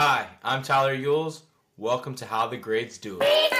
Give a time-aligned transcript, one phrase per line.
[0.00, 1.40] Hi, I'm Tyler Yules.
[1.76, 3.52] Welcome to How the Greats Do It.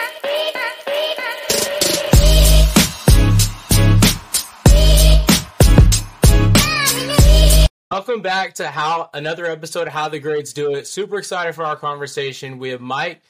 [7.91, 10.87] Welcome back to how another episode of How the Greats Do It.
[10.87, 12.61] Super excited for our conversation.
[12.61, 13.21] We have Mike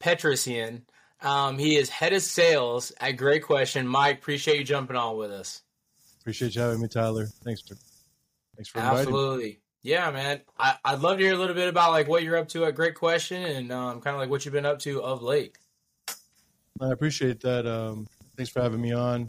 [0.00, 0.84] Petrosyan.
[1.20, 3.86] Um, he is head of sales at Great Question.
[3.86, 5.60] Mike, appreciate you jumping on with us.
[6.22, 7.26] Appreciate you having me, Tyler.
[7.44, 7.74] Thanks for
[8.56, 9.00] thanks for inviting me.
[9.00, 9.60] Absolutely.
[9.84, 10.40] Yeah, man.
[10.58, 12.72] I, I'd love to hear a little bit about like what you're up to A
[12.72, 15.58] Great Question and um, kind of like what you've been up to of late.
[16.80, 17.66] I appreciate that.
[17.66, 19.28] Um, thanks for having me on.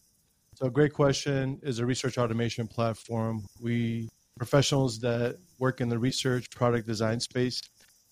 [0.55, 3.45] So, Great Question is a research automation platform.
[3.61, 7.61] We professionals that work in the research product design space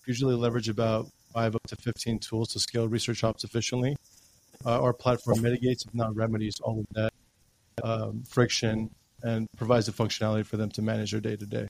[0.06, 3.96] usually leverage about five up to 15 tools to scale research ops efficiently.
[4.66, 7.12] Uh, our platform mitigates, if not remedies, all of that
[7.82, 8.90] um, friction
[9.22, 11.66] and provides the functionality for them to manage their day to day.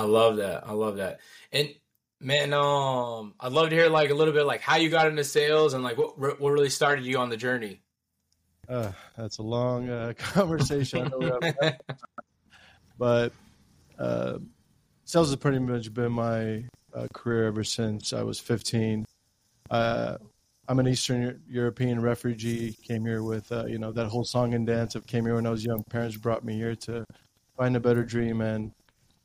[0.00, 0.66] I love that.
[0.66, 1.20] I love that.
[1.52, 1.74] And
[2.20, 5.24] man, um, I'd love to hear like a little bit like how you got into
[5.24, 7.82] sales and like what what really started you on the journey.
[8.68, 11.10] Uh, that's a long uh, conversation.
[13.00, 13.32] But
[13.98, 14.38] uh,
[15.04, 16.64] sales has pretty much been my
[16.94, 19.06] uh, career ever since I was 15.
[19.70, 20.18] Uh,
[20.68, 22.76] I'm an Eastern European refugee.
[22.84, 25.46] Came here with uh, you know that whole song and dance of came here when
[25.46, 25.82] I was young.
[25.84, 27.04] Parents brought me here to
[27.56, 28.72] find a better dream, and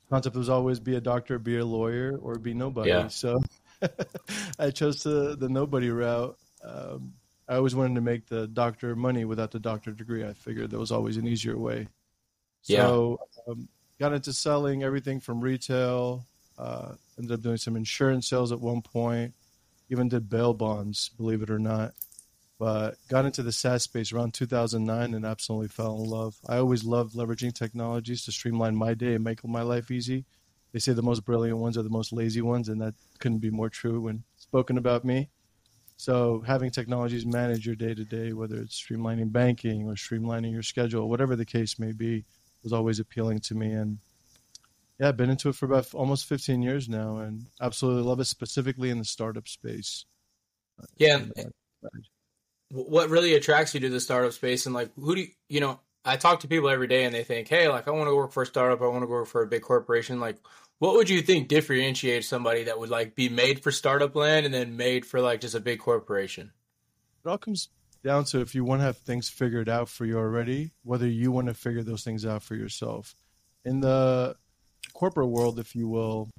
[0.09, 2.89] concept was always be a doctor, be a lawyer, or be nobody.
[2.89, 3.07] Yeah.
[3.07, 3.41] So
[4.59, 6.37] I chose the the nobody route.
[6.63, 7.13] Um,
[7.47, 10.25] I always wanted to make the doctor money without the doctor degree.
[10.25, 11.87] I figured there was always an easier way.
[12.61, 13.67] So um,
[13.99, 16.25] got into selling everything from retail.
[16.57, 19.35] Uh, ended up doing some insurance sales at one point.
[19.89, 21.93] Even did bail bonds, believe it or not.
[22.57, 26.37] But got into the SaaS space around 2009 and absolutely fell in love.
[26.47, 30.25] I always loved leveraging technologies to streamline my day and make my life easy.
[30.71, 33.49] They say the most brilliant ones are the most lazy ones, and that couldn't be
[33.49, 35.29] more true when spoken about me.
[35.97, 40.63] So having technologies manage your day to day, whether it's streamlining banking or streamlining your
[40.63, 42.25] schedule, whatever the case may be,
[42.63, 43.71] was always appealing to me.
[43.71, 43.99] And
[44.99, 48.25] yeah, I've been into it for about almost 15 years now, and absolutely love it,
[48.25, 50.05] specifically in the startup space.
[50.97, 51.19] Yeah.
[52.71, 55.79] What really attracts you to the startup space and like who do you, you know,
[56.03, 58.31] I talk to people every day and they think, "Hey, like I want to work
[58.31, 60.37] for a startup, I want to work for a big corporation." Like
[60.79, 64.53] what would you think differentiates somebody that would like be made for startup land and
[64.53, 66.51] then made for like just a big corporation?
[67.23, 67.69] It all comes
[68.03, 71.31] down to if you want to have things figured out for you already, whether you
[71.31, 73.15] want to figure those things out for yourself.
[73.63, 74.35] In the
[74.93, 76.29] corporate world, if you will,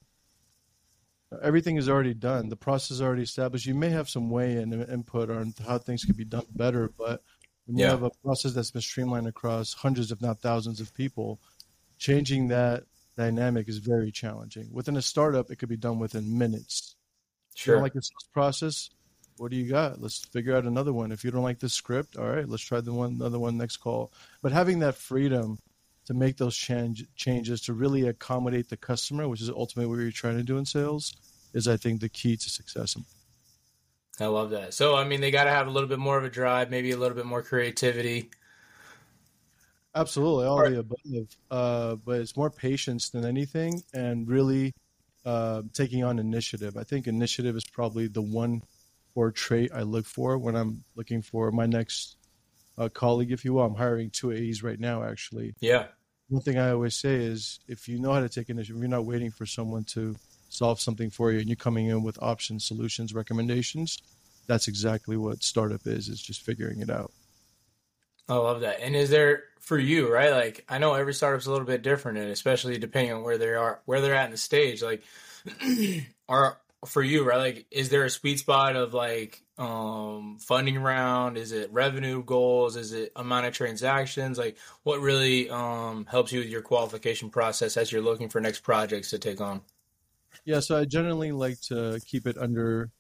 [1.42, 2.48] everything is already done.
[2.48, 3.66] The process is already established.
[3.66, 7.22] You may have some way and input on how things could be done better, but
[7.66, 11.40] when you have a process that's been streamlined across hundreds, if not thousands, of people,
[11.98, 12.84] changing that
[13.16, 14.68] dynamic is very challenging.
[14.72, 16.94] Within a startup, it could be done within minutes.
[17.56, 18.90] If you don't like sales process,
[19.38, 20.00] what do you got?
[20.00, 21.10] Let's figure out another one.
[21.10, 23.78] If you don't like the script, all right, let's try the one another one next
[23.78, 24.12] call.
[24.42, 25.58] But having that freedom
[26.06, 30.10] to make those change, changes to really accommodate the customer, which is ultimately what you're
[30.10, 31.14] trying to do in sales,
[31.52, 32.96] is I think the key to success.
[34.18, 34.72] I love that.
[34.72, 36.92] So, I mean, they got to have a little bit more of a drive, maybe
[36.92, 38.30] a little bit more creativity.
[39.94, 40.72] Absolutely, all Right.
[40.72, 41.36] the above.
[41.50, 44.72] Uh, but it's more patience than anything, and really
[45.24, 46.76] uh, taking on initiative.
[46.76, 48.62] I think initiative is probably the one
[49.14, 52.15] or trait I look for when I'm looking for my next
[52.78, 53.64] uh, colleague, if you will.
[53.64, 55.54] I'm hiring two AEs right now, actually.
[55.60, 55.86] Yeah.
[56.28, 59.04] One thing I always say is if you know how to take initiative, you're not
[59.04, 60.16] waiting for someone to
[60.48, 64.02] solve something for you, and you're coming in with options, solutions, recommendations.
[64.46, 66.08] That's exactly what startup is.
[66.08, 67.12] Is just figuring it out.
[68.28, 68.80] I love that.
[68.80, 70.32] And is there for you, right?
[70.32, 73.54] Like I know every startup's a little bit different and especially depending on where they
[73.54, 74.82] are where they're at in the stage.
[74.82, 75.02] Like
[76.28, 77.38] are for you, right?
[77.38, 81.38] Like is there a sweet spot of like um funding round?
[81.38, 82.76] Is it revenue goals?
[82.76, 84.38] Is it amount of transactions?
[84.38, 88.60] Like what really um helps you with your qualification process as you're looking for next
[88.60, 89.62] projects to take on?
[90.44, 92.90] Yeah, so I generally like to keep it under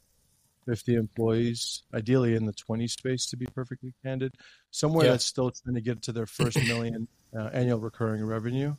[0.66, 4.34] 50 employees, ideally in the 20 space, to be perfectly candid.
[4.70, 5.12] Somewhere Yeah.
[5.12, 7.06] that's still trying to get to their first million
[7.38, 8.74] uh, annual recurring revenue.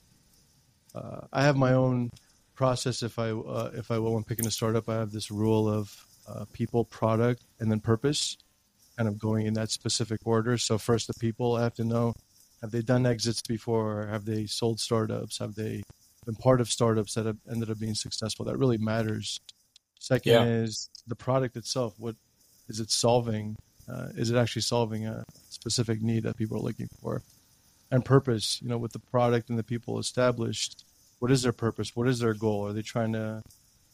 [0.93, 2.09] Uh, I have my own
[2.55, 3.03] process.
[3.03, 5.95] If I uh, if I will, when picking a startup, I have this rule of
[6.27, 8.37] uh, people, product, and then purpose,
[8.97, 10.57] kind of going in that specific order.
[10.57, 11.55] So first, the people.
[11.55, 12.13] I have to know
[12.61, 14.07] have they done exits before?
[14.07, 15.37] Have they sold startups?
[15.37, 15.83] Have they
[16.25, 18.45] been part of startups that have ended up being successful?
[18.45, 19.39] That really matters.
[19.99, 20.43] Second Yeah.
[20.45, 21.93] is the product itself.
[21.97, 22.15] What
[22.67, 23.55] is it solving?
[23.87, 27.21] Uh, is it actually solving a specific need that people are looking for?
[27.89, 30.83] And purpose, you know, with the product and the people established,
[31.19, 31.95] what is their purpose?
[31.95, 32.67] What is their goal?
[32.67, 33.41] Are they trying to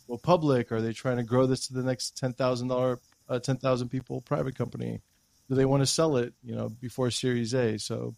[0.07, 0.71] go public?
[0.71, 3.89] Are they trying to grow this to the next ten thousand dollar, uh, ten thousand
[3.89, 5.01] people private company?
[5.49, 7.77] Do they want to sell it, you know, before Series A?
[7.77, 8.15] So,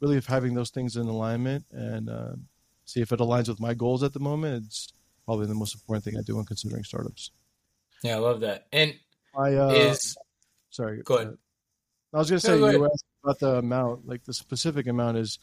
[0.00, 2.32] really, if having those things in alignment and uh,
[2.84, 4.92] see if it aligns with my goals at the moment, it's
[5.24, 7.30] probably the most important thing I do when considering startups.
[8.02, 8.66] Yeah, I love that.
[8.72, 8.94] And
[9.36, 10.16] I uh, is
[10.70, 11.02] sorry.
[11.02, 11.38] Go ahead.
[12.14, 14.06] I was going to say no, you asking about the amount.
[14.06, 15.38] Like the specific amount is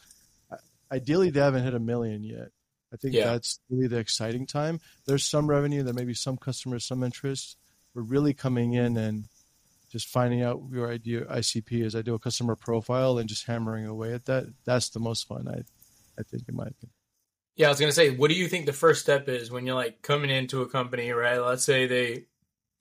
[0.91, 2.49] ideally they haven't hit a million yet.
[2.93, 3.25] I think yeah.
[3.25, 4.79] that's really the exciting time.
[5.05, 7.57] There's some revenue, there may be some customers, some interest.
[7.93, 9.25] We're really coming in and
[9.91, 13.85] just finding out your idea ICP is I do a customer profile and just hammering
[13.85, 14.45] away at that.
[14.65, 15.61] That's the most fun I
[16.19, 16.93] I think in my opinion.
[17.55, 19.75] Yeah, I was gonna say, what do you think the first step is when you're
[19.75, 21.39] like coming into a company, right?
[21.39, 22.25] Let's say they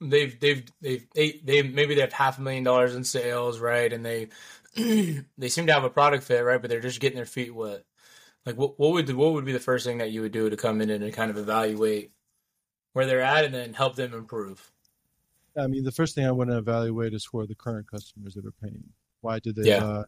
[0.00, 3.92] they've they've they've they, they maybe they have half a million dollars in sales, right?
[3.92, 4.28] And they
[4.76, 6.60] they seem to have a product fit, right?
[6.60, 7.84] But they're just getting their feet wet.
[8.48, 10.56] Like what what would what would be the first thing that you would do to
[10.56, 12.12] come in and kind of evaluate
[12.94, 14.72] where they're at and then help them improve?
[15.54, 18.46] I mean, the first thing I want to evaluate is for the current customers that
[18.46, 18.84] are paying.
[19.20, 19.68] Why did they?
[19.68, 19.84] Yeah.
[19.84, 20.04] Uh,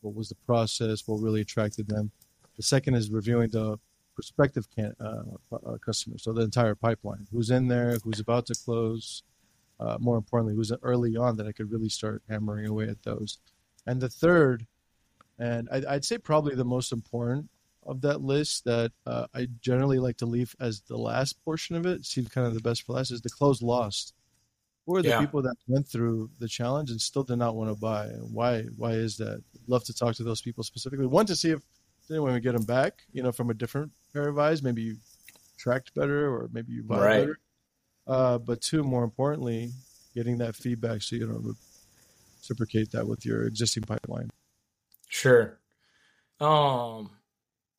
[0.00, 1.02] what was the process?
[1.08, 2.12] What really attracted them?
[2.56, 3.80] The second is reviewing the
[4.14, 7.26] prospective can, uh, uh, customers, so the entire pipeline.
[7.32, 7.98] Who's in there?
[8.04, 9.24] Who's about to close?
[9.80, 13.38] Uh, more importantly, who's early on that I could really start hammering away at those.
[13.88, 14.68] And the third,
[15.36, 17.48] and I'd, I'd say probably the most important
[17.84, 21.86] of that list that uh, I generally like to leave as the last portion of
[21.86, 24.14] it, see kind of the best for last, is the close lost.
[24.86, 25.20] Who are the yeah.
[25.20, 28.06] people that went through the challenge and still did not want to buy?
[28.06, 28.62] Why?
[28.76, 29.42] Why is that?
[29.68, 31.06] love to talk to those people specifically.
[31.06, 31.60] One to see if
[32.10, 34.62] anyone we get them back, you know, from a different pair of eyes.
[34.62, 34.96] Maybe you
[35.56, 37.20] tracked better, or maybe you buy right.
[37.20, 37.38] better.
[38.06, 39.70] Uh, but two, more importantly,
[40.14, 41.56] getting that feedback so you don't
[42.40, 44.30] reciprocate that with your existing pipeline.
[45.08, 45.58] Sure.
[46.40, 47.10] Um,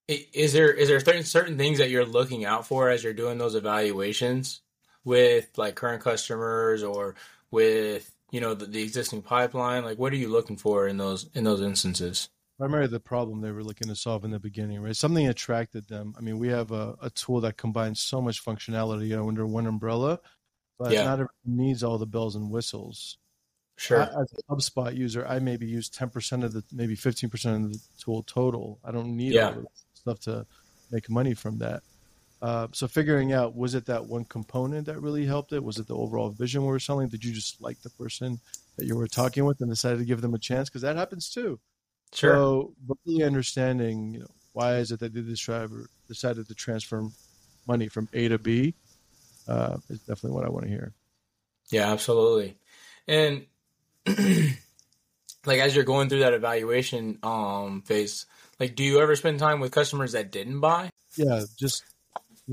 [0.08, 3.38] is there is there certain certain things that you're looking out for as you're doing
[3.38, 4.62] those evaluations
[5.04, 7.16] with like current customers or
[7.52, 9.84] with you know the, the existing pipeline?
[9.84, 12.30] Like, what are you looking for in those in those instances?
[12.60, 14.96] primarily the problem they were looking to solve in the beginning, right?
[14.96, 16.14] Something attracted them.
[16.18, 20.20] I mean, we have a, a tool that combines so much functionality under one umbrella,
[20.80, 21.04] but yeah.
[21.04, 23.18] not everyone needs all the bells and whistles.
[23.76, 24.02] Sure.
[24.02, 27.80] I, as a HubSpot user, I maybe use 10% of the, maybe 15% of the
[28.00, 28.80] tool total.
[28.84, 29.48] I don't need yeah.
[29.48, 29.66] all the
[30.04, 30.46] stuff to
[30.92, 31.82] make money from that.
[32.42, 35.64] Uh, so figuring out was it that one component that really helped it?
[35.64, 37.08] Was it the overall vision we were selling?
[37.08, 38.40] Did you just like the person
[38.78, 40.70] that you were talking with and decided to give them a chance?
[40.70, 41.60] Because that happens too.
[42.14, 42.36] Sure.
[42.36, 42.74] So,
[43.08, 47.08] really understanding, you know, why is it that this driver decided to transfer
[47.66, 48.76] money from A to B
[49.48, 50.94] uh, is definitely what I want to hear.
[51.72, 52.58] Yeah, absolutely.
[53.08, 53.46] And
[55.46, 58.26] like as you're going through that evaluation um, phase,
[58.60, 60.90] like, do you ever spend time with customers that didn't buy?
[61.18, 61.84] Yeah, just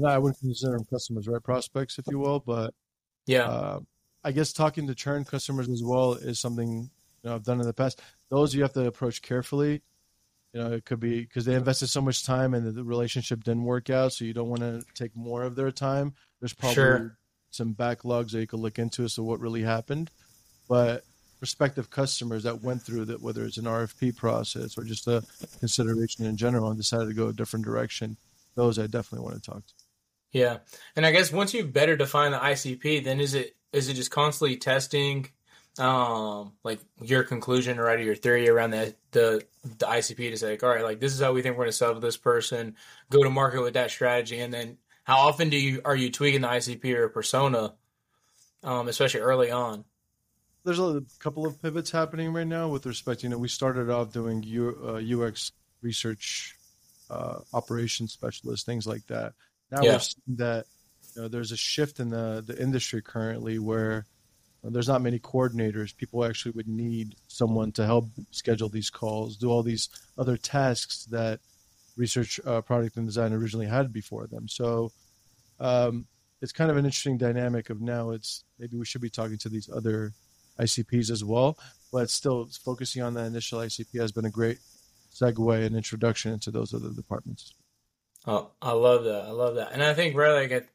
[0.04, 1.42] I wouldn't consider them customers, right?
[1.42, 2.74] Prospects, if you will, but
[3.26, 3.80] yeah, uh,
[4.24, 6.90] I guess talking to churn customers as well is something
[7.22, 8.00] you know I've done in the past
[8.30, 9.82] those you have to approach carefully.
[10.52, 13.64] You know, it could be because they invested so much time and the relationship didn't
[13.64, 16.14] work out, so you don't want to take more of their time.
[16.40, 17.18] There's probably sure.
[17.50, 20.10] some backlogs that you could look into as to what really happened.
[20.68, 21.04] But
[21.40, 25.24] prospective customers that went through that, whether it's an RFP process or just a
[25.58, 28.16] consideration in general, and decided to go a different direction,
[28.54, 29.72] those I definitely want to talk to.
[30.32, 30.58] Yeah,
[30.94, 34.10] and I guess once you've better defined the ICP, then is it is it just
[34.12, 35.28] constantly testing
[35.78, 39.44] um like your conclusion or right, your theory around the the
[39.78, 41.70] the ICP to say like all right like this is how we think we're going
[41.70, 42.74] to sell this person
[43.08, 46.40] go to market with that strategy and then how often do you are you tweaking
[46.40, 47.72] the ICP or persona
[48.64, 49.84] um especially early on
[50.64, 54.12] there's a couple of pivots happening right now with respect you know we started off
[54.12, 55.52] doing U, uh, UX
[55.82, 56.56] research
[57.10, 59.32] uh, operations specialist things like that
[59.70, 59.92] now yeah.
[59.92, 60.66] we're seeing that
[61.14, 64.06] you know, there's a shift in the the industry currently where
[64.62, 65.96] there's not many coordinators.
[65.96, 69.88] People actually would need someone to help schedule these calls, do all these
[70.18, 71.40] other tasks that
[71.96, 74.48] research, uh, product, and design originally had before them.
[74.48, 74.92] So
[75.58, 76.06] um,
[76.42, 78.10] it's kind of an interesting dynamic of now.
[78.10, 80.12] It's maybe we should be talking to these other
[80.60, 81.58] ICPs as well,
[81.92, 84.58] but still focusing on the initial ICP has been a great
[85.14, 87.54] segue and introduction into those other departments.
[88.26, 89.24] Oh, I love that.
[89.24, 90.68] I love that, and I think really, like it,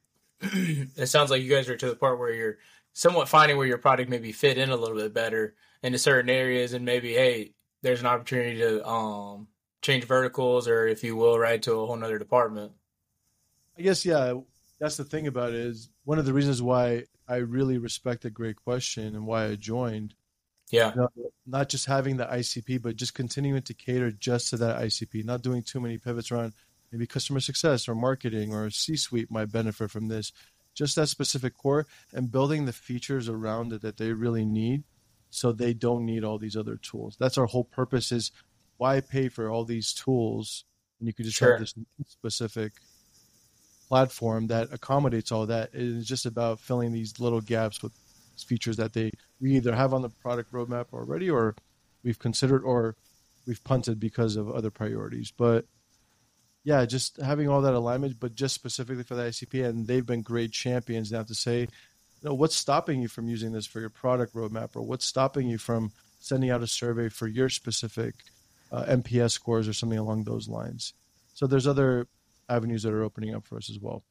[0.95, 2.57] it sounds like you guys are to the part where you're
[2.95, 6.73] somewhat finding where your product maybe fit in a little bit better into certain areas
[6.73, 7.51] and maybe hey
[7.83, 9.47] there's an opportunity to um
[9.81, 12.71] change verticals or if you will right to a whole nother department
[13.77, 14.33] i guess yeah
[14.79, 18.29] that's the thing about it is one of the reasons why i really respect a
[18.29, 20.15] great question and why i joined
[20.71, 21.09] yeah you know,
[21.45, 25.41] not just having the icp but just continuing to cater just to that icp not
[25.41, 26.53] doing too many pivots around
[26.91, 30.31] maybe customer success or marketing or c suite might benefit from this
[30.75, 34.83] just that specific core and building the features around it that they really need
[35.29, 37.17] so they don't need all these other tools.
[37.19, 38.31] That's our whole purpose is
[38.77, 40.65] why pay for all these tools
[40.99, 41.51] and you can just sure.
[41.51, 41.73] have this
[42.07, 42.73] specific
[43.87, 45.69] platform that accommodates all that.
[45.73, 47.93] It is just about filling these little gaps with
[48.47, 51.55] features that they we either have on the product roadmap already or
[52.03, 52.95] we've considered or
[53.47, 55.31] we've punted because of other priorities.
[55.31, 55.65] But
[56.63, 60.23] yeah, just having all that alignment, but just specifically for the ICP, and they've been
[60.23, 61.67] great champions now to say, you
[62.23, 65.59] know, what's stopping you from using this for your product roadmap, or what's stopping you
[65.59, 68.15] from sending out a survey for your specific
[68.71, 70.93] uh, NPS scores or something along those lines.
[71.35, 72.07] So there's other
[72.49, 74.03] avenues that are opening up for us as well.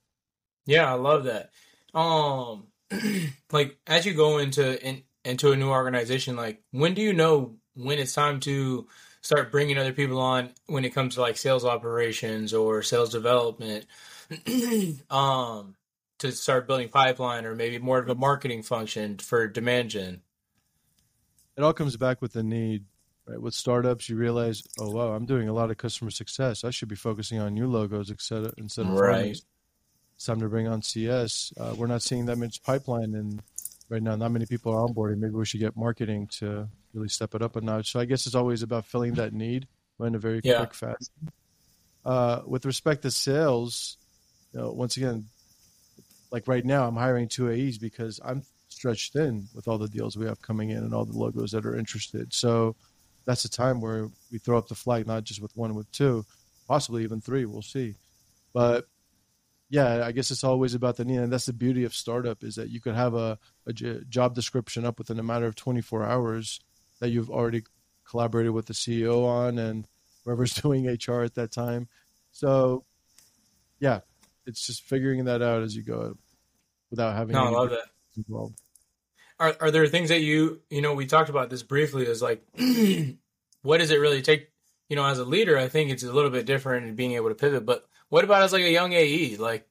[0.66, 1.50] Yeah, I love that.
[1.94, 2.68] Um,
[3.52, 7.56] like as you go into in, into a new organization, like when do you know
[7.74, 8.86] when it's time to
[9.24, 13.86] start bringing other people on when it comes to like sales operations or sales development
[15.10, 15.74] um
[16.18, 20.20] to start building pipeline or maybe more of a marketing function for demand gen
[21.56, 22.84] it all comes back with the need
[23.26, 26.70] right with startups you realize oh wow i'm doing a lot of customer success i
[26.70, 29.40] should be focusing on new logos etc instead of right
[30.16, 33.42] it's time to bring on cs uh, we're not seeing that much pipeline and
[33.88, 37.34] right now not many people are onboarding maybe we should get marketing to really step
[37.34, 37.92] it up a notch.
[37.92, 39.66] So I guess it's always about filling that need
[40.00, 40.58] in a very yeah.
[40.58, 41.32] quick fashion.
[42.04, 43.96] Uh, with respect to sales,
[44.52, 45.26] you know, once again,
[46.30, 50.16] like right now, I'm hiring two AEs because I'm stretched thin with all the deals
[50.16, 52.32] we have coming in and all the logos that are interested.
[52.32, 52.76] So
[53.26, 56.24] that's a time where we throw up the flag, not just with one, with two,
[56.66, 57.44] possibly even three.
[57.44, 57.94] We'll see.
[58.52, 58.86] But
[59.70, 62.56] yeah, I guess it's always about the need, and that's the beauty of startup is
[62.56, 66.60] that you could have a, a job description up within a matter of 24 hours
[67.00, 67.62] that you've already
[68.08, 69.88] collaborated with the CEO on and
[70.24, 71.88] whoever's doing HR at that time.
[72.30, 72.84] So,
[73.80, 74.00] yeah,
[74.46, 76.16] it's just figuring that out as you go
[76.90, 77.34] without having.
[77.34, 77.86] No, I love that.
[78.16, 78.60] Involved.
[79.40, 82.06] Are are there things that you you know we talked about this briefly?
[82.06, 82.42] Is like,
[83.62, 84.50] what does it really take?
[84.88, 87.30] You know, as a leader, I think it's a little bit different in being able
[87.30, 87.64] to pivot.
[87.64, 89.36] But what about as like a young AE?
[89.36, 89.68] Like,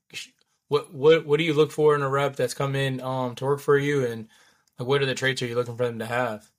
[0.68, 3.46] what what what do you look for in a rep that's come in um to
[3.46, 4.28] work for you, and
[4.78, 6.50] like, what are the traits are you looking for them to have?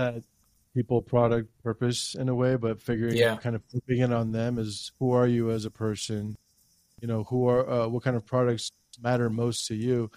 [0.00, 0.22] that
[0.74, 3.32] people, product, purpose in a way, but figuring yeah.
[3.32, 6.36] out kind of flipping it on them is who are you as a person?
[7.00, 10.10] You know, who are uh, what kind of products matter most to you?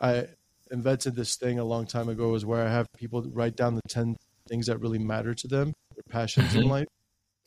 [0.00, 0.26] I
[0.70, 3.82] invented this thing a long time ago, is where I have people write down the
[3.88, 4.16] ten
[4.48, 6.70] things that really matter to them, their passions in mm-hmm.
[6.70, 6.88] life.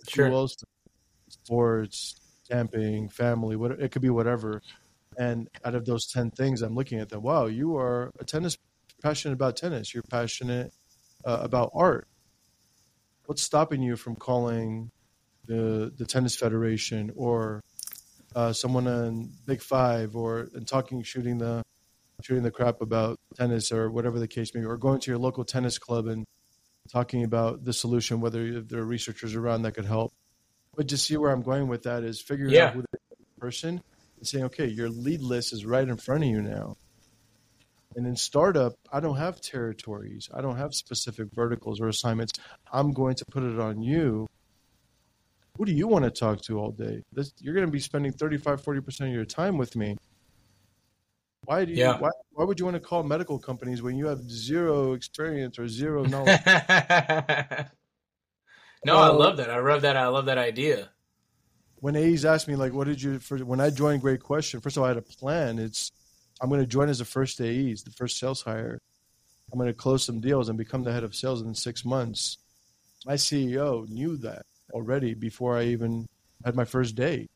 [0.08, 0.28] Sure.
[0.28, 0.56] Else,
[1.30, 2.16] sports,
[2.50, 4.62] camping, family, what it could be, whatever.
[5.18, 7.22] And out of those ten things, I'm looking at them.
[7.22, 8.58] Wow, you are a tennis
[9.02, 9.94] passionate about tennis.
[9.94, 10.74] You're passionate
[11.26, 12.08] uh, about art.
[13.26, 14.92] What's stopping you from calling
[15.46, 17.62] the the tennis federation or
[18.36, 21.64] uh, someone in Big Five or and talking shooting the
[22.24, 25.18] shooting the crap about tennis or whatever the case may be, or going to your
[25.18, 26.26] local tennis club and
[26.92, 30.14] talking about the solution, whether there are researchers around that could help.
[30.76, 32.68] But just see where I'm going with that is figuring yeah.
[32.68, 32.98] out who the
[33.40, 33.82] person
[34.18, 36.78] and saying, okay, your lead list is right in front of you now.
[37.96, 40.30] And in startup, I don't have territories.
[40.34, 42.34] I don't have specific verticals or assignments.
[42.72, 44.28] I'm going to put it on you.
[45.58, 47.04] Who do you want to talk to all day?
[47.12, 49.96] This, you're going to be spending 35, 40% of your time with me.
[51.46, 52.00] Why do you, yeah.
[52.00, 55.68] why, why would you want to call medical companies when you have zero experience or
[55.68, 56.40] zero knowledge?
[58.86, 59.50] no, I love that.
[59.50, 59.98] I love that.
[59.98, 60.90] I love that idea.
[61.76, 64.78] When A's asked me, like, what did you, for, when I joined Great Question, first
[64.78, 65.60] of all, I had a plan.
[65.60, 65.92] It's,
[66.42, 68.80] I'm going to join as a first AEs, the first sales hire.
[69.52, 72.38] I'm going to close some deals and become the head of sales in six months.
[73.06, 76.08] My CEO knew that already before I even
[76.46, 77.28] had my first day.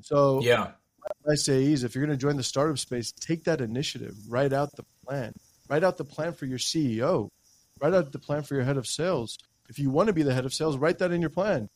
[0.00, 0.72] So yeah,
[1.28, 4.14] I say is if you're going to join the startup space, take that initiative.
[4.28, 5.32] Write out the plan.
[5.68, 7.28] Write out the plan for your CEO.
[7.80, 9.38] Write out the plan for your head of sales.
[9.68, 11.68] If you want to be the head of sales, write that in your plan.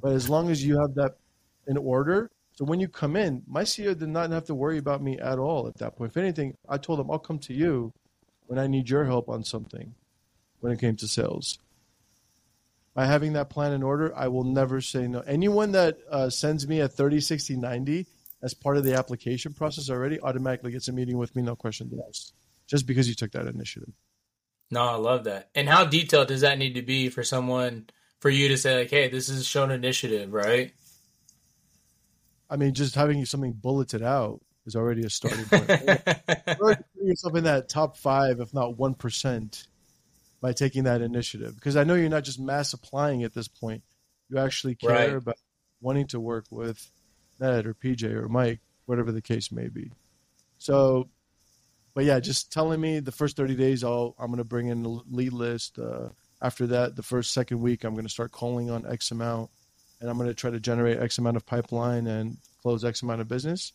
[0.00, 1.16] But as long as you have that
[1.66, 5.02] in order, so when you come in, my CEO did not have to worry about
[5.02, 6.10] me at all at that point.
[6.10, 7.92] If anything, I told him I'll come to you
[8.46, 9.94] when I need your help on something
[10.60, 11.58] when it came to sales.
[12.94, 15.20] By having that plan in order, I will never say no.
[15.20, 18.06] Anyone that uh, sends me a 30, 60, 90
[18.42, 21.90] as part of the application process already automatically gets a meeting with me, no question
[22.08, 22.34] asked,
[22.66, 23.92] just because you took that initiative.
[24.70, 25.50] No, I love that.
[25.54, 27.88] And how detailed does that need to be for someone,
[28.20, 30.72] for you to say, like, hey, this is shown initiative, right?
[32.50, 35.66] I mean, just having something bulleted out is already a starting point.
[36.58, 39.66] putting yourself in that top five, if not one percent,
[40.40, 41.54] by taking that initiative.
[41.54, 43.82] Because I know you're not just mass applying at this point.
[44.28, 45.14] You actually care right.
[45.14, 45.36] about
[45.80, 46.90] wanting to work with
[47.40, 49.90] Ned or PJ or Mike, whatever the case may be.
[50.58, 51.08] So,
[51.94, 54.82] but yeah, just telling me the first 30 days, I'll, I'm going to bring in
[54.82, 55.78] the lead list.
[55.78, 56.08] Uh,
[56.40, 59.50] after that, the first, second week, I'm going to start calling on X amount
[60.00, 63.20] and I'm going to try to generate X amount of pipeline and close X amount
[63.20, 63.72] of business.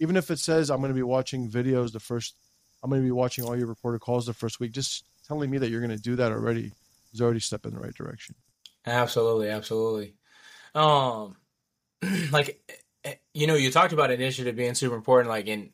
[0.00, 2.34] Even if it says I'm going to be watching videos the first,
[2.82, 5.58] I'm going to be watching all your recorded calls the first week, just telling me
[5.58, 6.72] that you're going to do that already
[7.12, 8.34] is already step in the right direction.
[8.86, 9.48] Absolutely.
[9.48, 10.14] Absolutely.
[10.74, 11.36] Um,
[12.32, 12.81] like,
[13.34, 15.70] you know, you talked about initiative being super important, like in,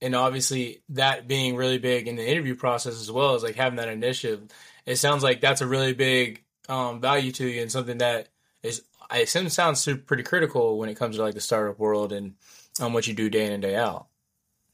[0.00, 3.76] and obviously that being really big in the interview process as well as like having
[3.76, 4.48] that initiative.
[4.86, 8.28] It sounds like that's a really big um, value to you and something that
[8.62, 12.34] is I assume sounds pretty critical when it comes to like the startup world and
[12.80, 14.06] um, what you do day in and day out.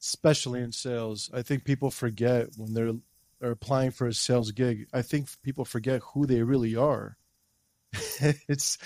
[0.00, 2.92] Especially in sales, I think people forget when they're
[3.40, 4.86] they're applying for a sales gig.
[4.92, 7.16] I think people forget who they really are.
[8.48, 8.78] it's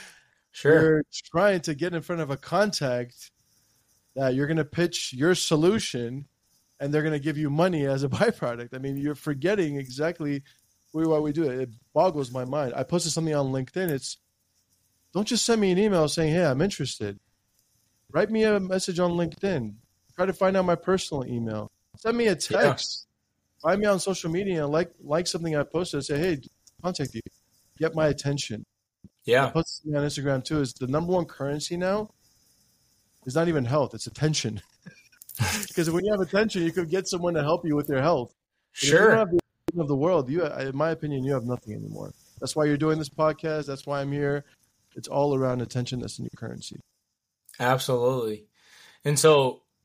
[0.61, 3.31] sure you're trying to get in front of a contact
[4.15, 6.27] that you're going to pitch your solution,
[6.81, 8.75] and they're going to give you money as a byproduct.
[8.75, 10.43] I mean, you're forgetting exactly
[10.93, 11.61] why we do it.
[11.61, 12.73] It boggles my mind.
[12.75, 13.91] I posted something on LinkedIn.
[13.91, 14.19] It's
[15.15, 17.19] don't just send me an email saying, "Hey, I'm interested."
[18.11, 19.75] Write me a message on LinkedIn.
[20.17, 21.71] Try to find out my personal email.
[21.97, 23.07] Send me a text.
[23.07, 23.71] Yeah.
[23.71, 26.05] Find me on social media and like like something I posted.
[26.05, 26.41] Say, "Hey,
[26.83, 27.21] contact you.
[27.79, 28.65] Get my attention."
[29.29, 29.47] Yeah.
[29.47, 30.61] I posted on Instagram too.
[30.61, 32.11] Is the number one currency now?
[33.27, 34.63] Is not even health; it's attention.
[35.69, 38.33] because when you have attention, you could get someone to help you with their health.
[38.73, 39.13] Sure.
[39.13, 39.29] of
[39.89, 42.13] the world, you, in my opinion, you have nothing anymore.
[42.41, 43.67] That's why you're doing this podcast.
[43.67, 44.45] That's why I'm here
[44.99, 46.81] it's all around attention that's the new currency.
[47.61, 48.47] Absolutely.
[49.05, 49.63] And so,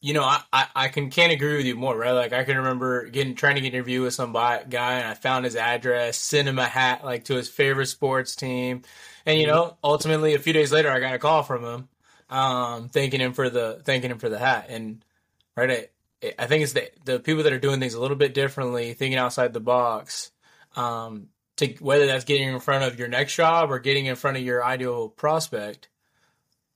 [0.00, 2.12] you know, I, I, I, can can't agree with you more, right?
[2.12, 5.14] Like I can remember getting trying to get an interview with some guy and I
[5.14, 8.82] found his address, sent him a hat like to his favorite sports team.
[9.24, 11.88] And you know, ultimately a few days later I got a call from him,
[12.28, 14.66] um, thanking him for the thanking him for the hat.
[14.68, 15.04] And
[15.56, 15.88] right
[16.22, 18.92] I, I think it's the the people that are doing things a little bit differently,
[18.92, 20.30] thinking outside the box,
[20.76, 24.36] um, to whether that's getting in front of your next job or getting in front
[24.36, 25.88] of your ideal prospect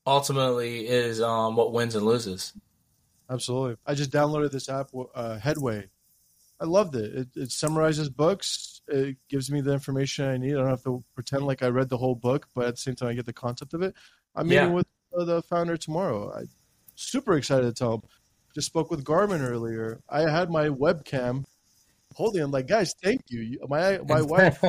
[0.07, 2.55] ultimately is um, what wins and loses
[3.31, 5.88] absolutely i just downloaded this app uh, headway
[6.61, 7.14] i loved it.
[7.14, 7.29] it.
[7.37, 11.47] it summarizes books it gives me the information i need i don't have to pretend
[11.47, 13.75] like i read the whole book but at the same time i get the concept
[13.75, 13.95] of it
[14.35, 14.71] i'm meeting yeah.
[14.71, 16.49] with the founder tomorrow I'm
[16.95, 18.03] super excited to tell him
[18.55, 21.45] just spoke with garmin earlier i had my webcam
[22.14, 22.43] holding.
[22.43, 23.59] I'm like, guys, thank you.
[23.69, 24.62] My my wife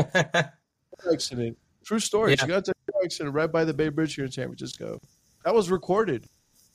[1.11, 1.57] accident.
[1.83, 2.31] True story.
[2.31, 2.35] Yeah.
[2.41, 4.99] She got car accident right by the Bay Bridge here in San Francisco.
[5.43, 6.25] That was recorded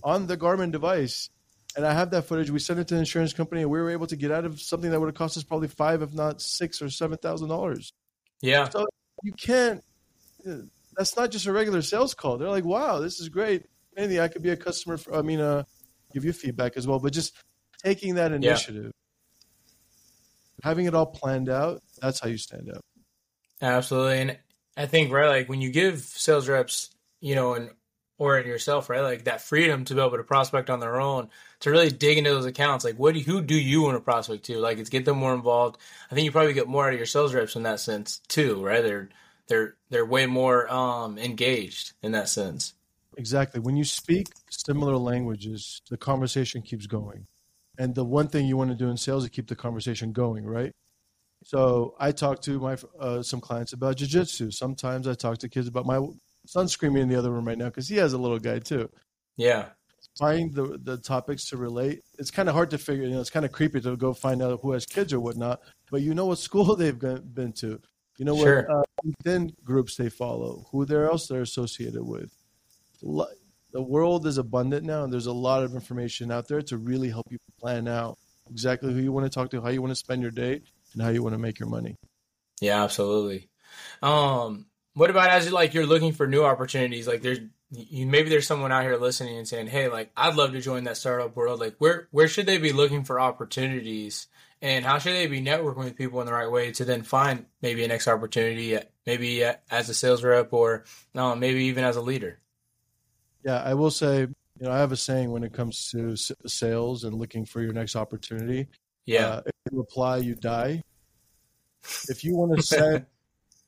[0.02, 1.30] on the Garmin device,
[1.76, 2.50] and I have that footage.
[2.50, 4.60] We sent it to the insurance company, and we were able to get out of
[4.60, 7.92] something that would have cost us probably five, if not six or seven thousand dollars.
[8.40, 8.68] Yeah.
[8.68, 8.86] So
[9.22, 9.82] you can't.
[10.96, 12.38] That's not just a regular sales call.
[12.38, 14.96] They're like, "Wow, this is great." Anything I could be a customer.
[14.96, 15.64] For, I mean, uh,
[16.12, 17.34] give you feedback as well, but just
[17.82, 18.84] taking that initiative.
[18.86, 18.90] Yeah
[20.62, 22.84] having it all planned out, that's how you stand out.
[23.60, 24.20] Absolutely.
[24.20, 24.38] And
[24.76, 27.70] I think, right, like when you give sales reps, you know, and
[28.18, 31.28] or in yourself, right, like that freedom to be able to prospect on their own,
[31.60, 34.44] to really dig into those accounts, like what do who do you want to prospect
[34.44, 34.58] to?
[34.58, 35.78] Like it's get them more involved.
[36.10, 38.64] I think you probably get more out of your sales reps in that sense too,
[38.64, 38.82] right?
[38.82, 39.08] They're
[39.48, 42.74] they're they're way more um engaged in that sense.
[43.18, 43.60] Exactly.
[43.60, 47.26] When you speak similar languages, the conversation keeps going.
[47.78, 50.44] And the one thing you want to do in sales is keep the conversation going,
[50.44, 50.72] right?
[51.44, 54.52] So I talk to my uh, some clients about jujitsu.
[54.52, 55.98] Sometimes I talk to kids about my
[56.46, 58.90] son's screaming in the other room right now because he has a little guy too.
[59.36, 59.66] Yeah.
[60.18, 62.02] Find the the topics to relate.
[62.18, 63.04] It's kind of hard to figure.
[63.04, 65.60] You know, it's kind of creepy to go find out who has kids or whatnot.
[65.90, 67.80] But you know what school they've been to.
[68.18, 68.66] You know sure.
[68.68, 70.66] what uh, LinkedIn groups they follow.
[70.70, 72.30] Who they're else they're associated with
[73.76, 77.10] the world is abundant now and there's a lot of information out there to really
[77.10, 78.16] help you plan out
[78.50, 80.62] exactly who you want to talk to how you want to spend your day
[80.94, 81.94] and how you want to make your money
[82.60, 83.50] yeah absolutely
[84.02, 84.64] um
[84.96, 87.38] what about as like you're looking for new opportunities like there's
[87.70, 90.84] you, maybe there's someone out here listening and saying hey like i'd love to join
[90.84, 94.26] that startup world like where where should they be looking for opportunities
[94.62, 97.46] and how should they be networking with people in the right way to then find
[97.60, 102.00] maybe a next opportunity maybe as a sales rep or um, maybe even as a
[102.00, 102.40] leader
[103.46, 104.28] yeah, I will say, you
[104.58, 107.94] know, I have a saying when it comes to sales and looking for your next
[107.94, 108.66] opportunity.
[109.04, 109.28] Yeah.
[109.28, 110.82] Uh, if you apply, you die.
[112.08, 113.06] If you want to set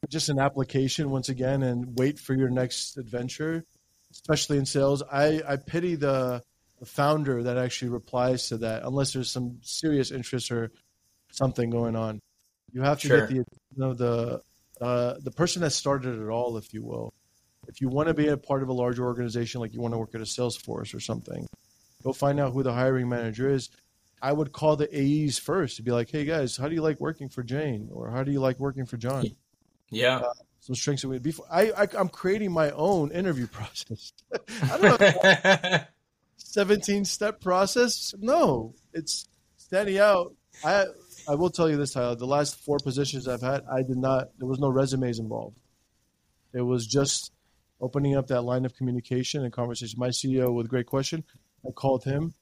[0.09, 3.65] just an application once again and wait for your next adventure,
[4.11, 6.43] especially in sales, I, I pity the,
[6.79, 10.71] the founder that actually replies to that unless there's some serious interest or
[11.33, 12.21] something going on.
[12.73, 13.21] You have to sure.
[13.21, 13.45] get the you
[13.77, 14.43] know, the
[14.81, 17.13] uh, the person that started it all, if you will
[17.67, 19.99] if you want to be a part of a larger organization, like you want to
[19.99, 21.47] work at a Salesforce or something,
[22.03, 23.71] Go find out who the hiring manager is.
[24.21, 27.01] I would call the AEs first to be like, "Hey guys, how do you like
[27.01, 29.27] working for Jane, or how do you like working for John?"
[29.91, 30.19] Yeah.
[30.19, 31.41] Uh, some strengths and weaknesses.
[31.51, 34.13] I, I I'm creating my own interview process.
[34.63, 35.79] I don't know.
[36.37, 38.15] 17 step process?
[38.19, 40.35] No, it's standing out.
[40.65, 40.87] I
[41.29, 42.15] I will tell you this, Tyler.
[42.15, 44.31] The last four positions I've had, I did not.
[44.39, 45.61] There was no resumes involved.
[46.55, 47.33] It was just
[47.81, 49.99] opening up that line of communication and conversation.
[49.99, 51.25] My CEO with great question.
[51.67, 52.35] I called him.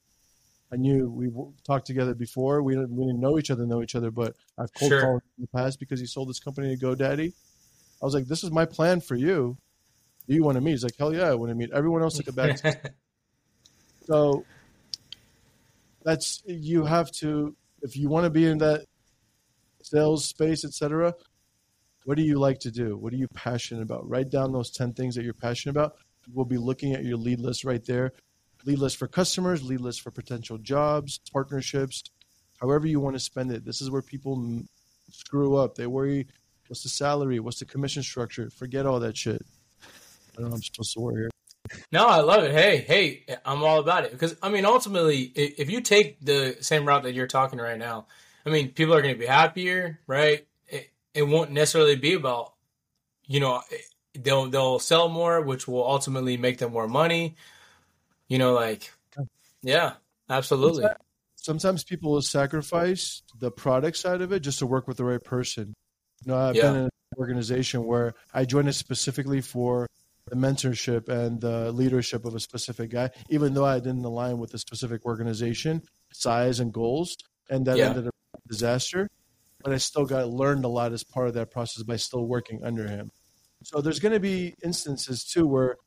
[0.71, 1.29] I knew we
[1.63, 2.61] talked together before.
[2.61, 5.01] We didn't, we didn't know each other, know each other, but I've cold sure.
[5.01, 7.33] called in the past because he sold this company to GoDaddy.
[8.01, 9.57] I was like, "This is my plan for you.
[10.27, 12.17] Do you want to meet?" He's like, "Hell yeah, I want to meet." Everyone else
[12.17, 12.59] took a back.
[14.05, 14.45] so
[16.03, 18.85] that's you have to if you want to be in that
[19.81, 21.15] sales space, etc.
[22.03, 22.97] What do you like to do?
[22.97, 24.07] What are you passionate about?
[24.07, 25.95] Write down those ten things that you're passionate about.
[26.33, 28.11] We'll be looking at your lead list right there.
[28.65, 32.03] Lead list for customers, lead list for potential jobs, partnerships,
[32.59, 33.63] however you want to spend it.
[33.63, 34.63] This is where people
[35.09, 35.75] screw up.
[35.75, 36.27] They worry
[36.67, 37.39] What's the salary?
[37.39, 38.49] What's the commission structure?
[38.49, 39.41] Forget all that shit.
[40.37, 41.29] I don't know I'm supposed to work here.
[41.91, 42.51] No, I love it.
[42.51, 46.85] Hey, hey, I'm all about it because I mean, ultimately, if you take the same
[46.85, 48.07] route that you're talking right now,
[48.45, 50.45] I mean, people are going to be happier, right?
[50.67, 52.53] It, it won't necessarily be about,
[53.25, 53.77] you know, eh,
[54.13, 57.35] they'll they'll sell more, which will ultimately make them more money.
[58.27, 58.91] You know, like,
[59.61, 59.93] yeah,
[60.29, 60.83] absolutely.
[60.83, 61.01] Sometimes,
[61.35, 65.23] sometimes people will sacrifice the product side of it just to work with the right
[65.23, 65.73] person.
[66.25, 66.63] You know, I've yeah.
[66.63, 69.87] been in an organization where I joined it specifically for
[70.29, 74.51] the mentorship and the leadership of a specific guy, even though I didn't align with
[74.51, 77.15] the specific organization size and goals,
[77.49, 77.89] and that yeah.
[77.89, 79.07] ended up a disaster.
[79.63, 82.63] But I still got learned a lot as part of that process by still working
[82.63, 83.11] under him.
[83.63, 85.77] So there's going to be instances too where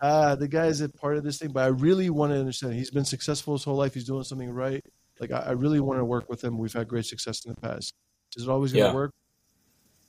[0.00, 2.74] ah, the guy is a part of this thing, but I really want to understand.
[2.74, 3.94] He's been successful his whole life.
[3.94, 4.84] He's doing something right.
[5.20, 6.58] Like I, I really want to work with him.
[6.58, 7.94] We've had great success in the past.
[8.36, 8.94] Is it always going to yeah.
[8.94, 9.14] work?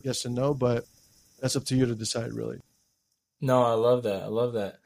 [0.01, 0.85] yes and no, but
[1.39, 2.59] that's up to you to decide, really.
[3.41, 4.23] No, I love that.
[4.23, 4.79] I love that.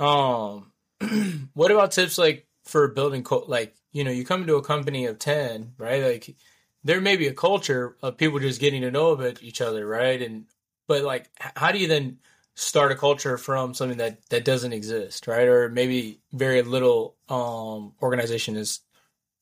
[0.00, 0.72] Um,
[1.54, 5.06] what about tips like for building, co- like you know, you come into a company
[5.06, 6.02] of ten, right?
[6.02, 6.36] Like
[6.84, 10.20] there may be a culture of people just getting to know about each other, right?
[10.20, 10.46] And
[10.86, 12.18] but like, how do you then
[12.58, 15.46] start a culture from something that that doesn't exist, right?
[15.46, 18.80] Or maybe very little um organization is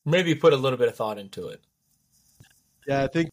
[0.05, 1.61] maybe put a little bit of thought into it.
[2.87, 3.31] Yeah, I think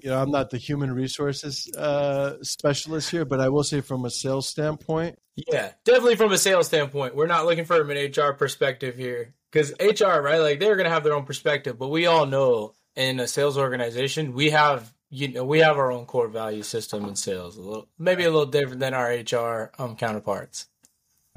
[0.00, 4.04] you know, I'm not the human resources uh, specialist here, but I will say from
[4.04, 5.18] a sales standpoint.
[5.34, 7.14] Yeah, definitely from a sales standpoint.
[7.14, 10.38] We're not looking from an HR perspective here because HR, right?
[10.38, 13.58] Like they're going to have their own perspective, but we all know in a sales
[13.58, 17.60] organization, we have you know we have our own core value system in sales, a
[17.60, 20.66] little maybe a little different than our HR um, counterparts.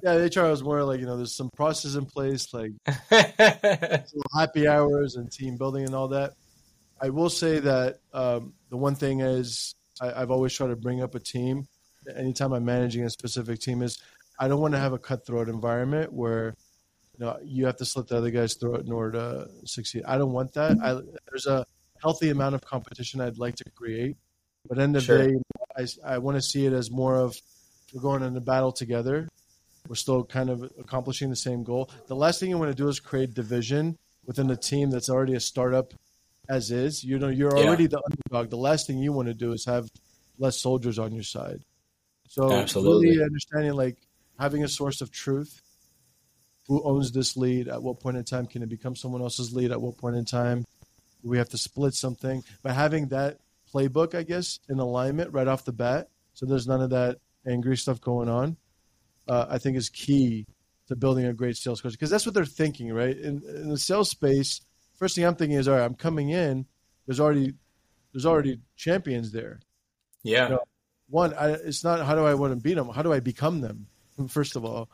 [0.01, 2.71] Yeah, HR is more like you know, there's some process in place, like
[4.35, 6.33] happy hours and team building and all that.
[7.01, 11.01] I will say that um, the one thing is I, have always tried to bring
[11.01, 11.67] up a team.
[12.15, 13.99] Anytime I'm managing a specific team, is
[14.39, 16.55] I don't want to have a cutthroat environment where
[17.17, 20.03] you know you have to slit the other guy's throat in order to succeed.
[20.07, 20.77] I don't want that.
[20.81, 21.65] I, there's a
[22.01, 24.17] healthy amount of competition I'd like to create,
[24.67, 25.17] but end of sure.
[25.17, 25.39] the day,
[25.77, 27.39] I, I want to see it as more of
[27.93, 29.27] we're going into battle together.
[29.87, 31.89] We're still kind of accomplishing the same goal.
[32.07, 35.33] The last thing you want to do is create division within a team that's already
[35.33, 35.93] a startup
[36.47, 37.03] as is.
[37.03, 37.89] You know, you're already yeah.
[37.89, 38.49] the underdog.
[38.49, 39.89] The last thing you want to do is have
[40.37, 41.63] less soldiers on your side.
[42.27, 43.09] So Absolutely.
[43.09, 43.97] really understanding like
[44.39, 45.61] having a source of truth.
[46.67, 47.67] Who owns this lead?
[47.67, 49.71] At what point in time can it become someone else's lead?
[49.71, 50.65] At what point in time
[51.23, 52.43] we have to split something?
[52.61, 53.39] But having that
[53.73, 57.77] playbook, I guess, in alignment right off the bat, so there's none of that angry
[57.77, 58.57] stuff going on.
[59.27, 60.47] Uh, I think is key
[60.87, 63.15] to building a great sales culture because that's what they're thinking, right?
[63.15, 64.61] In, in the sales space,
[64.95, 66.65] first thing I'm thinking is, all right, I'm coming in.
[67.05, 67.53] There's already
[68.11, 69.59] there's already champions there.
[70.23, 70.45] Yeah.
[70.45, 70.63] You know,
[71.09, 72.89] one, I, it's not how do I want to beat them?
[72.89, 73.87] How do I become them?
[74.29, 74.89] First of all,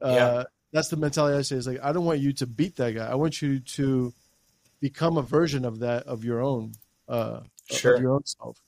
[0.00, 0.42] uh, yeah.
[0.72, 1.56] that's the mentality I say.
[1.56, 3.06] Is like I don't want you to beat that guy.
[3.06, 4.12] I want you to
[4.80, 6.72] become a version of that of your own,
[7.08, 7.94] uh, sure.
[7.94, 8.58] of your own self.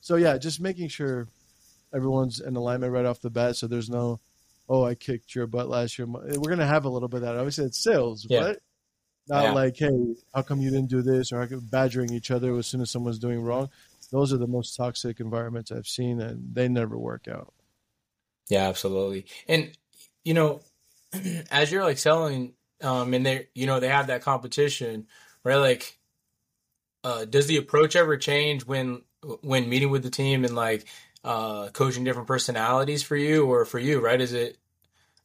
[0.00, 1.28] So yeah, just making sure
[1.94, 3.56] everyone's in alignment right off the bat.
[3.56, 4.20] So there's no,
[4.68, 6.06] oh, I kicked your butt last year.
[6.08, 7.36] We're gonna have a little bit of that.
[7.36, 8.40] Obviously, it's sales, yeah.
[8.40, 8.58] right?
[9.28, 9.52] Not yeah.
[9.52, 12.90] like, hey, how come you didn't do this, or badgering each other as soon as
[12.90, 13.70] someone's doing wrong.
[14.10, 17.54] Those are the most toxic environments I've seen, and they never work out.
[18.48, 19.26] Yeah, absolutely.
[19.48, 19.70] And
[20.24, 20.62] you know,
[21.50, 25.06] as you're like selling, um, and they, you know, they have that competition,
[25.44, 25.56] right?
[25.56, 25.98] Like,
[27.04, 29.02] uh, does the approach ever change when
[29.42, 30.86] when meeting with the team and like
[31.24, 34.20] uh, coaching different personalities for you or for you, right?
[34.20, 34.58] Is it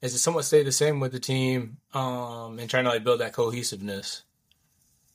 [0.02, 3.22] is it somewhat stay the same with the team um, and trying to like build
[3.22, 4.24] that cohesiveness?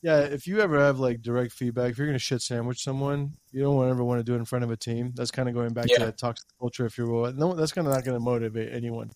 [0.03, 3.35] Yeah, if you ever have like direct feedback, if you're going to shit sandwich someone,
[3.53, 5.13] you don't ever want to do it in front of a team.
[5.15, 5.99] That's kind of going back yeah.
[5.99, 7.33] to that toxic culture, if you will.
[7.33, 9.13] No, that's kind of not going to motivate anyone.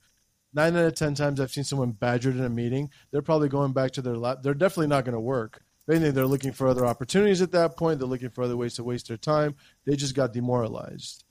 [0.56, 3.74] Nine out of ten times I've seen someone badgered in a meeting, they're probably going
[3.74, 4.42] back to their lab.
[4.42, 5.60] They're definitely not going to work.
[5.86, 7.98] If anything, they're looking for other opportunities at that point.
[7.98, 9.54] They're looking for other ways to waste their time.
[9.84, 11.24] They just got demoralized.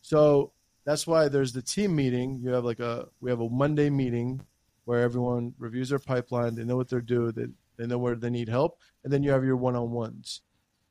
[0.00, 0.52] So
[0.84, 2.38] that's why there's the team meeting.
[2.40, 4.42] You have like a we have a Monday meeting
[4.84, 6.54] where everyone reviews their pipeline.
[6.54, 7.32] They know what they're doing.
[7.32, 10.42] They, they know where they need help, and then you have your one-on-ones.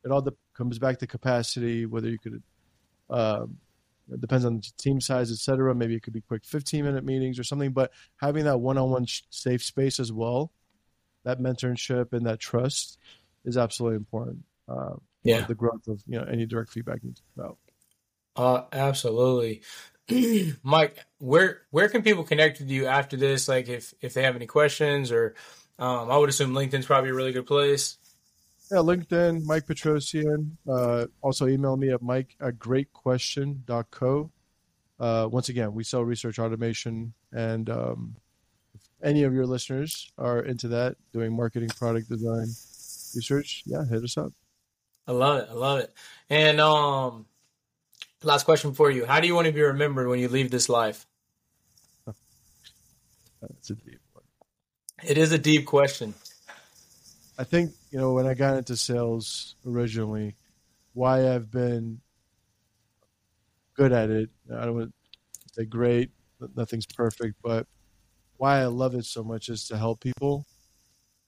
[0.03, 2.43] It all de- comes back to capacity, whether you could.
[3.09, 3.57] Um,
[4.11, 5.73] it depends on the team size, etc.
[5.75, 8.89] Maybe it could be quick 15 minute meetings or something, but having that one on
[8.89, 10.51] one safe space as well,
[11.23, 12.97] that mentorship and that trust
[13.45, 14.43] is absolutely important.
[14.67, 15.45] Uh, yeah.
[15.45, 17.57] The growth of you know any direct feedback needs about.
[18.35, 19.61] Uh, absolutely.
[20.63, 23.47] Mike, where where can people connect with you after this?
[23.47, 25.35] Like if if they have any questions or
[25.79, 27.97] um, I would assume LinkedIn's probably a really good place.
[28.69, 30.51] Yeah, LinkedIn, Mike Petrosyan.
[30.67, 34.31] Uh, also email me at mike at greatquestion.co.
[34.99, 37.13] Uh, once again, we sell research automation.
[37.31, 38.15] And um,
[38.73, 42.47] if any of your listeners are into that, doing marketing, product design,
[43.15, 44.33] research, yeah, hit us up.
[45.07, 45.47] I love it.
[45.49, 45.93] I love it.
[46.29, 47.25] And um,
[48.23, 50.67] last question for you How do you want to be remembered when you leave this
[50.67, 51.05] life?
[52.05, 54.23] That's a deep one.
[55.05, 56.15] It is a deep question.
[57.37, 60.35] I think you know when I got into sales originally,
[60.93, 62.01] why I've been
[63.75, 64.29] good at it.
[64.53, 66.09] I don't want to say great,
[66.55, 67.67] nothing's perfect, but
[68.37, 70.45] why I love it so much is to help people.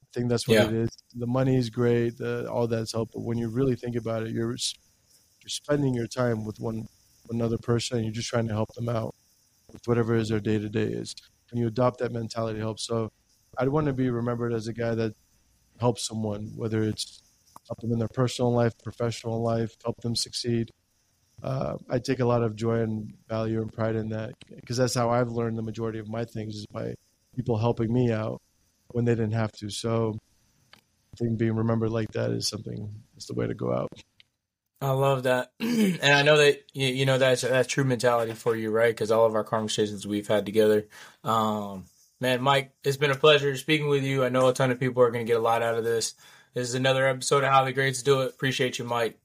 [0.04, 0.66] I think that's what yeah.
[0.66, 0.90] it is.
[1.16, 3.24] The money is great, the, all that's helpful.
[3.24, 6.88] When you really think about it, you're you're spending your time with one
[7.30, 9.14] another person, and you're just trying to help them out
[9.72, 11.16] with whatever is their day to day is.
[11.52, 12.88] When you adopt that mentality, it helps.
[12.88, 13.12] So,
[13.58, 15.14] I'd want to be remembered as a guy that
[15.80, 17.22] help someone, whether it's
[17.68, 20.72] help them in their personal life, professional life, help them succeed.
[21.42, 24.96] Uh, I take a lot of joy and value and pride in that because that's
[24.96, 26.96] how I've learned the majority of my things is by
[27.36, 28.42] people helping me out
[28.92, 29.70] when they didn't have to.
[29.70, 30.18] So
[30.76, 33.90] I think being remembered like that is something is the way to go out.
[34.82, 38.72] I love that, and I know that you, know that's that's true mentality for you,
[38.72, 38.92] right?
[38.92, 40.88] Because all of our conversations we've had together,
[41.24, 41.84] um,
[42.22, 44.26] Man, Mike, it's been a pleasure speaking with you.
[44.26, 46.16] I know a ton of people are going to get a lot out of this.
[46.54, 48.34] This is another episode of How the Greats Do It.
[48.34, 49.19] Appreciate you, Mike.